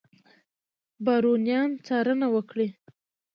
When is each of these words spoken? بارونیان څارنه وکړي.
بارونیان 1.05 1.69
څارنه 1.85 2.27
وکړي. 2.35 2.67